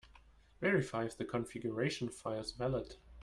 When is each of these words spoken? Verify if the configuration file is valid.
Verify 0.61 1.03
if 1.05 1.15
the 1.15 1.25
configuration 1.25 2.09
file 2.09 2.39
is 2.39 2.53
valid. 2.53 2.95